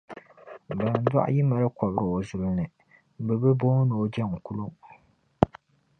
[0.65, 2.65] Bandɔɣu yi mali kɔbiri o zuli ni
[3.25, 4.65] bɛ bi booni o jɛŋkuno.